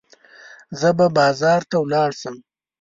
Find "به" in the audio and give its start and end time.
0.97-1.07